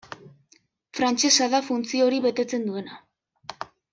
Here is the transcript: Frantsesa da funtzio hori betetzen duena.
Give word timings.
Frantsesa 0.99 1.49
da 1.55 1.59
funtzio 1.69 2.07
hori 2.09 2.21
betetzen 2.25 2.67
duena. 2.71 2.97